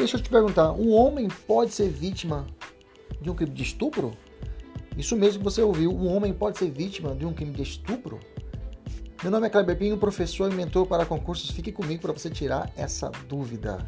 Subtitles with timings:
[0.00, 2.46] Deixa eu te perguntar, um homem pode ser vítima
[3.20, 4.12] de um crime de estupro?
[4.96, 8.18] Isso mesmo que você ouviu, um homem pode ser vítima de um crime de estupro?
[9.22, 11.50] Meu nome é Kleber Pinho, professor e mentor para concursos.
[11.50, 13.86] Fique comigo para você tirar essa dúvida.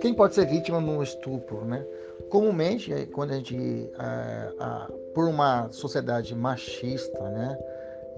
[0.00, 1.84] Quem pode ser vítima de um estupro, né?
[2.30, 7.58] Comumente, quando a gente, a, a, por uma sociedade machista, né,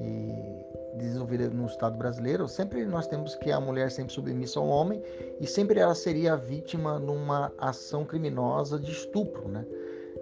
[0.00, 0.62] e
[0.98, 5.02] desenvolvida no Estado brasileiro, sempre nós temos que a mulher sempre submissa ao homem
[5.40, 9.64] e sempre ela seria vítima numa ação criminosa de estupro, né?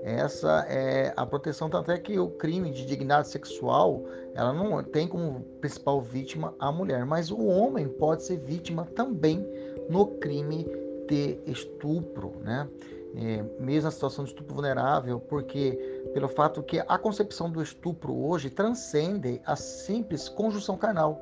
[0.03, 4.03] Essa é a proteção, tanto é que o crime de dignidade sexual,
[4.35, 9.47] ela não tem como principal vítima a mulher, mas o homem pode ser vítima também
[9.91, 10.67] no crime
[11.11, 12.69] de estupro, né?
[13.17, 15.77] É, mesmo a situação de estupro vulnerável, porque
[16.15, 21.21] pelo fato que a concepção do estupro hoje transcende a simples conjunção carnal.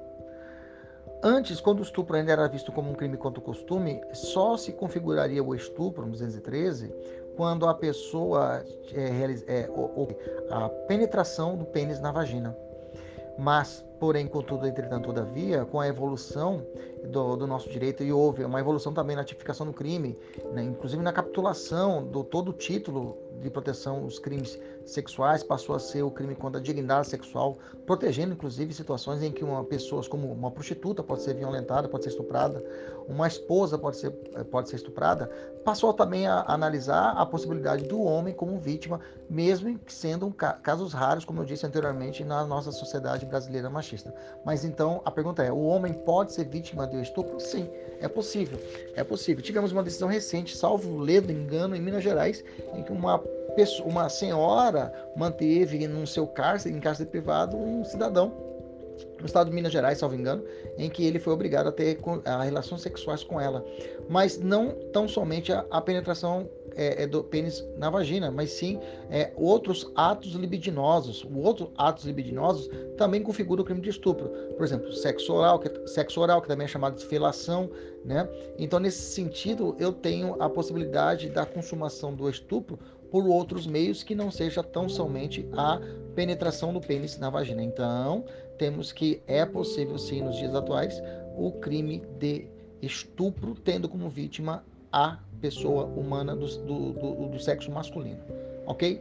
[1.23, 4.71] Antes, quando o estupro ainda era visto como um crime contra o costume, só se
[4.73, 6.95] configuraria o estupro, no 213,
[7.35, 9.69] quando a pessoa é, é,
[10.51, 12.55] a penetração do pênis na vagina.
[13.39, 16.67] Mas, porém, contudo, entretanto, todavia, com a evolução
[17.05, 20.19] do, do, nosso direito, e houve uma evolução também na tipificação do crime,
[20.53, 25.79] né, inclusive na capitulação do todo o título de proteção dos crimes sexuais, passou a
[25.79, 30.31] ser o crime contra a dignidade sexual, protegendo inclusive situações em que uma pessoa, como
[30.33, 32.65] uma prostituta, pode ser violentada, pode ser estuprada,
[33.07, 34.11] uma esposa pode ser,
[34.51, 35.27] pode ser estuprada,
[35.65, 41.41] passou também a analisar a possibilidade do homem como vítima, mesmo sendo casos raros, como
[41.41, 44.15] eu disse anteriormente, na nossa sociedade brasileira machista.
[44.45, 47.39] Mas então a pergunta é: o homem pode ser vítima de estupro?
[47.41, 47.69] Sim,
[48.01, 48.59] é possível.
[48.95, 49.43] É possível.
[49.43, 52.43] Tivemos uma decisão recente, salvo ledo engano, em Minas Gerais,
[52.75, 53.19] em que uma
[53.59, 58.33] pessoa, uma senhora manteve no seu cárcere, em cárcere privado, um cidadão
[59.19, 60.45] no estado de Minas Gerais, salvo engano,
[60.77, 63.65] em que ele foi obrigado a ter a relações sexuais com ela.
[64.09, 68.79] Mas não tão somente a, a penetração é, é do pênis na vagina, mas sim
[69.11, 71.25] é, outros atos libidinosos.
[71.25, 74.29] O outro atos libidinosos também configura o crime de estupro.
[74.57, 77.69] Por exemplo, sexo oral, que, sexo oral, que também é chamado de felação,
[78.05, 78.29] né?
[78.57, 82.79] Então, nesse sentido, eu tenho a possibilidade da consumação do estupro
[83.11, 85.81] por outros meios que não seja tão somente a
[86.15, 87.63] penetração do pênis na vagina.
[87.63, 88.25] Então,
[88.57, 91.03] temos que é possível sim nos dias atuais
[91.37, 92.47] o crime de
[92.83, 98.21] estupro tendo como vítima a pessoa humana do, do, do, do sexo masculino.
[98.67, 99.01] Ok?